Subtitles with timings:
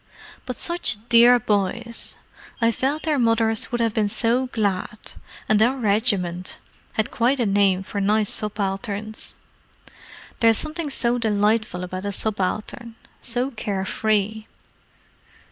[0.47, 2.15] "But such dear boys!
[2.59, 4.97] I felt their mothers would have been so glad.
[5.47, 6.57] And our regiment
[6.93, 9.35] had quite a name for nice subalterns.
[10.39, 14.47] There is something so delightful about a subaltern—so care free."